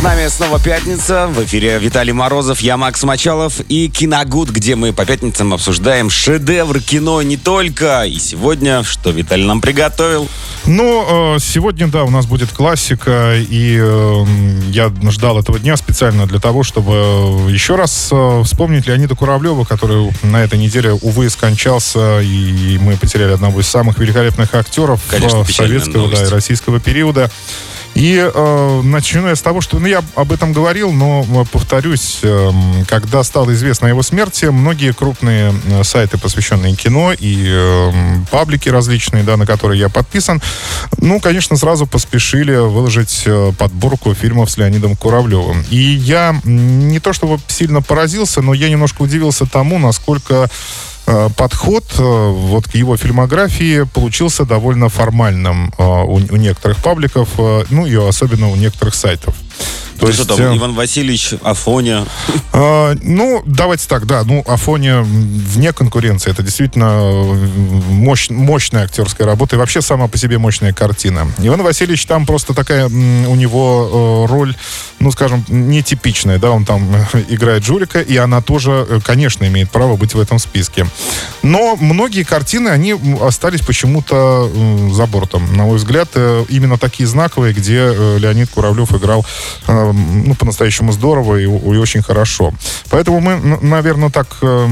[0.00, 1.26] С нами снова пятница.
[1.26, 6.80] В эфире Виталий Морозов, я Макс Мочалов и Киногуд, где мы по пятницам обсуждаем шедевр
[6.80, 8.04] кино не только.
[8.04, 10.26] И сегодня, что Виталий нам приготовил?
[10.64, 14.24] Ну, э, сегодня, да, у нас будет классика, и э,
[14.70, 20.10] я ждал этого дня специально для того, чтобы еще раз э, вспомнить Леонида Куравлева, который
[20.22, 26.10] на этой неделе, увы, скончался, и мы потеряли одного из самых великолепных актеров Конечно, советского
[26.10, 27.30] да, и российского периода.
[28.00, 32.20] И э, начну я с того, что ну, я об этом говорил, но э, повторюсь,
[32.22, 32.50] э,
[32.88, 37.92] когда стало известно о его смерти, многие крупные э, сайты, посвященные кино, и э,
[38.30, 40.40] паблики различные, да, на которые я подписан,
[40.96, 45.62] ну, конечно, сразу поспешили выложить э, подборку фильмов с Леонидом Куравлевым.
[45.68, 50.48] И я не то чтобы сильно поразился, но я немножко удивился тому, насколько
[51.36, 57.28] подход э, вот к его фильмографии получился довольно формальным э, у некоторых пабликов,
[57.70, 59.34] ну и особенно у некоторых сайтов.
[60.00, 62.06] То есть, что там, Иван Васильевич, Афоня?
[62.52, 64.22] Э, ну, давайте так, да.
[64.24, 66.30] Ну, Афоня вне конкуренции.
[66.30, 67.12] Это действительно
[67.88, 71.30] мощь, мощная актерская работа и вообще сама по себе мощная картина.
[71.38, 74.56] Иван Васильевич там просто такая у него э, роль,
[74.98, 76.90] ну, скажем, нетипичная, да, он там
[77.28, 80.86] играет Жулика, и она тоже, э, конечно, имеет право быть в этом списке.
[81.42, 85.56] Но многие картины, они остались почему-то э, за бортом.
[85.56, 89.26] На мой взгляд, э, именно такие знаковые, где э, Леонид Куравлев играл
[89.66, 92.52] э, ну, по-настоящему здорово и, и очень хорошо.
[92.90, 94.68] Поэтому мы, наверное, так э,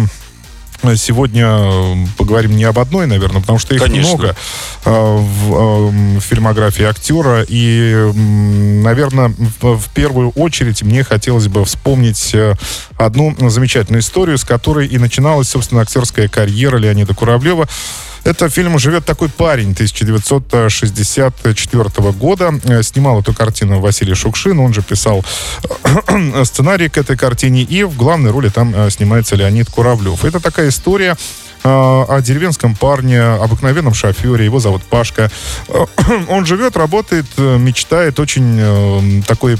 [0.96, 4.16] сегодня поговорим не об одной, наверное, потому что их Конечно.
[4.16, 4.36] много
[4.84, 7.44] в, э, в фильмографии актера.
[7.48, 12.54] И, наверное, в, в первую очередь мне хотелось бы вспомнить э,
[12.96, 17.68] одну замечательную историю, с которой и начиналась, собственно, актерская карьера Леонида Куравлева.
[18.28, 22.52] Это фильм «Живет такой парень» 1964 года.
[22.64, 24.58] Э, снимал эту картину Василий Шукшин.
[24.58, 25.24] Он же писал
[26.44, 27.62] сценарий к этой картине.
[27.62, 30.26] И в главной роли там э, снимается Леонид Куравлев.
[30.26, 31.16] Это такая история
[31.68, 34.44] о деревенском парне, обыкновенном шофере.
[34.44, 35.30] Его зовут Пашка.
[36.28, 38.18] Он живет, работает, мечтает.
[38.20, 39.58] Очень такой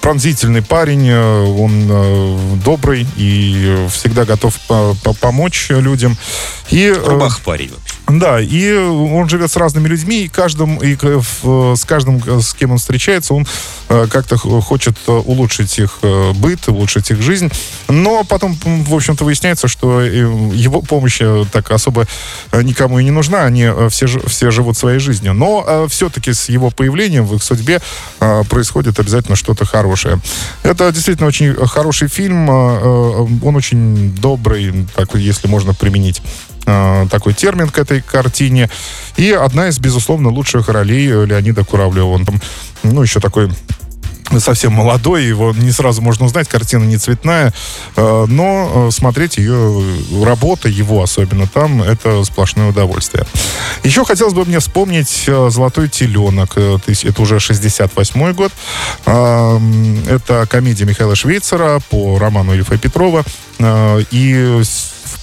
[0.00, 1.12] пронзительный парень.
[1.12, 4.58] Он добрый и всегда готов
[5.20, 6.16] помочь людям.
[6.70, 7.98] И, Рубах парень вообще.
[8.08, 12.78] Да, и он живет с разными людьми, и, каждым, и с каждым, с кем он
[12.78, 13.46] встречается, он
[13.90, 17.50] э, как-то хочет улучшить их э, быт, улучшить их жизнь.
[17.88, 22.06] Но потом, в общем-то, выясняется, что его помощь э, так особо
[22.52, 25.34] никому и не нужна, они все, все живут своей жизнью.
[25.34, 27.80] Но все-таки с его появлением в их судьбе
[28.48, 30.20] происходит обязательно что-то хорошее.
[30.62, 36.22] Это действительно очень хороший фильм, он очень добрый, так если можно применить
[36.70, 38.68] Э, такой термин к этой картине.
[39.16, 42.08] И одна из, безусловно, лучших ролей Леонида Куравлева.
[42.08, 42.42] Он там,
[42.82, 43.48] ну, еще такой
[44.38, 47.52] совсем молодой, его не сразу можно узнать, картина не цветная,
[47.96, 49.82] э, но э, смотреть ее,
[50.24, 53.26] работа его особенно там, это сплошное удовольствие.
[53.84, 58.52] Еще хотелось бы мне вспомнить «Золотой теленок», это уже 68 год,
[59.04, 63.24] это комедия Михаила Швейцера по роману Ильфа Петрова,
[63.60, 64.62] и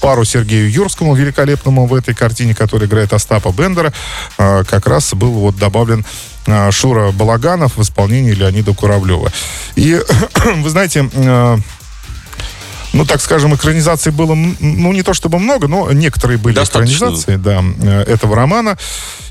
[0.01, 3.93] пару Сергею Юрскому, великолепному в этой картине, который играет Остапа Бендера,
[4.37, 6.05] а, как раз был вот добавлен
[6.47, 9.31] а, Шура Балаганов в исполнении Леонида Куравлева.
[9.75, 9.99] И
[10.57, 11.57] вы знаете, а,
[12.95, 16.95] ну, так скажем, экранизаций было, ну, не то чтобы много, но некоторые были Достаточно.
[16.95, 18.77] экранизации, да, э, этого романа.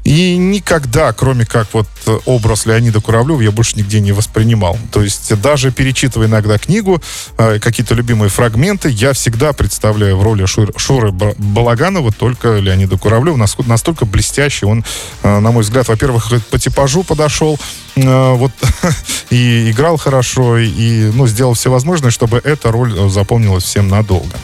[0.05, 4.79] И никогда, кроме как вот э, образ Леонида Куравлева, я больше нигде не воспринимал.
[4.93, 7.03] То есть даже перечитывая иногда книгу,
[7.39, 13.43] э, какие-то любимые фрагменты, я всегда представляю в роли Шур, Шуры Балаганова только Леонида Куравлева.
[13.67, 14.85] Настолько блестящий он,
[15.23, 17.59] на мой взгляд, во-первых, по типажу подошел,
[17.97, 18.53] вот,
[19.31, 24.37] и играл хорошо, и, ну, сделал все возможное, чтобы эта роль запомнилась всем надолго.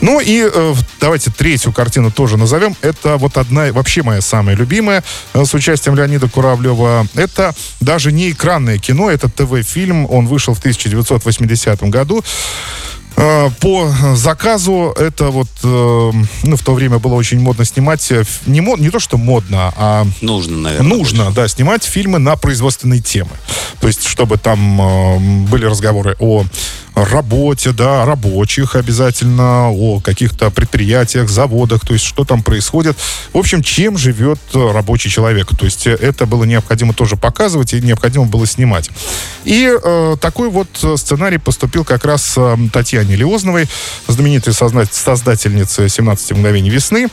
[0.00, 2.76] Ну и э, давайте третью картину тоже назовем.
[2.82, 5.02] Это вот одна, вообще моя самая любимая,
[5.32, 7.06] э, с участием Леонида Куравлева.
[7.14, 10.06] Это даже не экранное кино, это ТВ-фильм.
[10.10, 12.22] Он вышел в 1980 году.
[13.16, 16.10] Э, по заказу это вот, э,
[16.42, 19.72] ну, в то время было очень модно снимать, э, не, мод, не то, что модно,
[19.76, 20.06] а...
[20.20, 20.96] Нужно, наверное.
[20.96, 21.36] Нужно, больше.
[21.36, 23.30] да, снимать фильмы на производственные темы.
[23.80, 26.44] То есть, чтобы там были разговоры о
[26.96, 32.96] работе, да, рабочих обязательно, о каких-то предприятиях, заводах, то есть что там происходит.
[33.32, 35.48] В общем, чем живет рабочий человек.
[35.56, 38.90] То есть это было необходимо тоже показывать и необходимо было снимать.
[39.44, 43.68] И э, такой вот сценарий поступил как раз э, Татьяне Леозновой,
[44.08, 47.08] знаменитой создательнице «17 мгновений весны».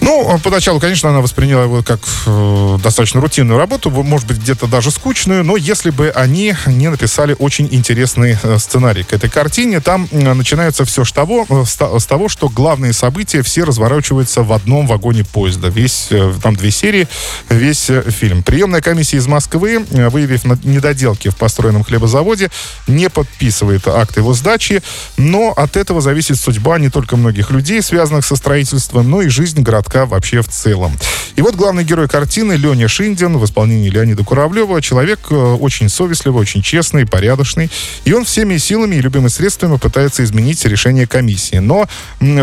[0.00, 4.90] Ну, поначалу, конечно, она восприняла его как э, достаточно рутинную работу, может быть, где-то даже
[4.90, 10.08] скучную, но если бы они не написали очень интересный э, сценарий к этой картине, там
[10.10, 14.86] э, начинается все с того, э, с, того, что главные события все разворачиваются в одном
[14.86, 15.68] вагоне поезда.
[15.68, 17.06] Весь, э, там две серии,
[17.50, 18.42] весь э, фильм.
[18.42, 22.50] Приемная комиссия из Москвы, э, выявив недоделки в построенном хлебозаводе,
[22.86, 24.82] не подписывает акт его сдачи,
[25.16, 29.60] но от этого зависит судьба не только многих людей, связанных со строительством, но и жизнь
[29.60, 30.96] городка вообще в целом.
[31.38, 34.82] И вот главный герой картины Леня Шиндин в исполнении Леонида Куравлева.
[34.82, 37.70] Человек э, очень совестливый, очень честный, порядочный.
[38.04, 41.58] И он всеми силами и любыми средствами пытается изменить решение комиссии.
[41.58, 41.88] Но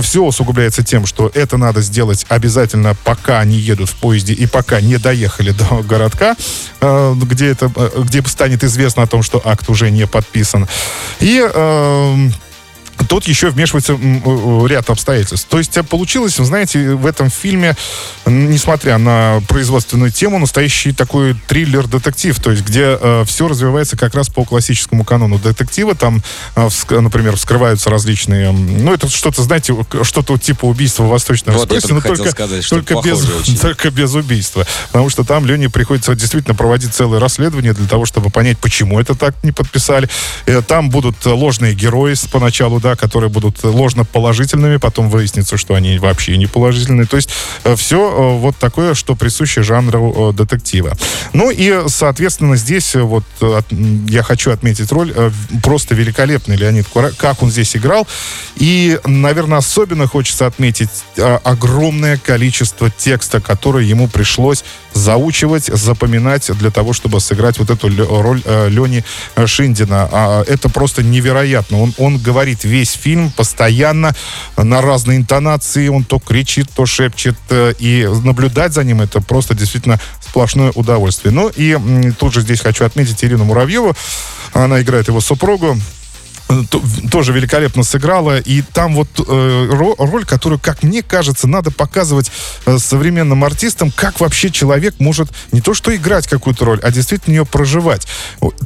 [0.01, 4.79] все усугубляется тем, что это надо сделать обязательно, пока они едут в поезде и пока
[4.79, 6.37] не доехали до городка,
[6.79, 10.69] э, где, это, э, где станет известно о том, что акт уже не подписан.
[11.19, 12.29] И э,
[13.07, 14.21] Тут еще вмешивается м,
[14.65, 15.47] э, ряд обстоятельств.
[15.49, 17.75] То есть э, получилось, знаете, в этом фильме,
[18.25, 24.43] несмотря на производственную тему, настоящий такой триллер-детектив, то есть где все развивается как раз по
[24.43, 25.95] классическому канону детектива.
[25.95, 26.23] Там,
[26.55, 28.51] э, вск- например, вскрываются различные...
[28.51, 33.01] Ну, это что-то, знаете, что-то типа убийства в Восточном Вот Экспрессе, но только, сказать, только,
[33.01, 33.57] без, очень.
[33.57, 34.65] только без убийства.
[34.87, 39.15] Потому что там Лене приходится действительно проводить целое расследование для того, чтобы понять, почему это
[39.15, 40.09] так не подписали.
[40.45, 45.57] Э, Там будут э, ложные герои поначалу, да, которые будут э, ложно положительными, потом выяснится,
[45.57, 47.07] что они вообще не положительные.
[47.07, 47.29] То есть
[47.75, 50.95] все вот такое, что присуще жанру э, детектива.
[51.33, 53.61] Ну и, соответственно, здесь э, вот э,
[54.07, 55.31] я хочу отметить роль э,
[55.63, 58.07] просто великолепный Леонид Кура, как он здесь играл.
[58.55, 64.63] И, наверное, особенно хочется отметить э, огромное количество текста, которое ему пришлось
[64.93, 67.89] заучивать, запоминать для того, чтобы сыграть вот эту
[68.21, 69.03] роль э, Лени
[69.35, 70.09] э, Шиндина.
[70.11, 71.81] А, это просто невероятно.
[71.81, 74.15] Он, он говорит весь фильм постоянно
[74.57, 75.87] на разные интонации.
[75.87, 77.35] Он то кричит, то шепчет.
[77.49, 81.33] э, И наблюдать за ним это просто действительно сплошное удовольствие.
[81.33, 81.77] Ну и
[82.19, 83.95] тут же здесь хочу отметить Ирину Муравьеву.
[84.53, 85.77] Она играет его супругу
[87.11, 88.39] тоже великолепно сыграла.
[88.39, 92.31] И там вот э, ро- роль, которую, как мне кажется, надо показывать
[92.65, 97.35] э, современным артистам, как вообще человек может не то что играть какую-то роль, а действительно
[97.35, 98.07] ее проживать.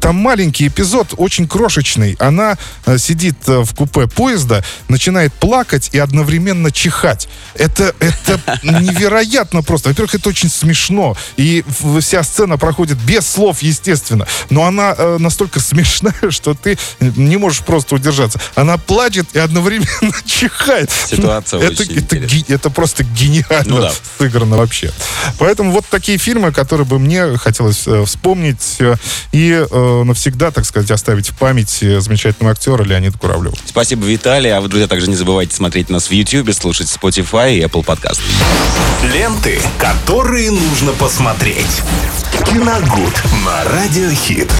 [0.01, 2.15] Там маленький эпизод, очень крошечный.
[2.19, 7.29] Она э, сидит э, в купе поезда, начинает плакать и одновременно чихать.
[7.55, 9.89] Это, это невероятно просто.
[9.89, 11.15] Во-первых, это очень смешно.
[11.37, 11.63] И
[11.99, 14.27] вся сцена проходит без слов, естественно.
[14.49, 18.39] Но она э, настолько смешная, что ты не можешь просто удержаться.
[18.55, 20.89] Она плачет и одновременно чихает.
[20.91, 22.27] Ситуация это, очень это, интересная.
[22.41, 23.91] ги- это просто гениально Ну да.
[24.17, 24.91] сыграно вообще.
[25.37, 28.95] Поэтому вот такие фильмы, которые бы мне хотелось э, вспомнить э,
[29.31, 33.55] и э, навсегда, так сказать, оставить в памяти замечательного актера Леонида Куравлева.
[33.65, 34.51] Спасибо, Виталий.
[34.53, 38.19] А вы, друзья, также не забывайте смотреть нас в YouTube, слушать Spotify и Apple Podcast.
[39.03, 41.65] Ленты, которые нужно посмотреть.
[42.45, 43.13] Киногуд
[43.45, 44.51] на Радиохит.